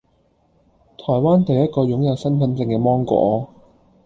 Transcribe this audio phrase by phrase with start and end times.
[0.97, 3.47] 台灣第一個擁有身分證嘅芒果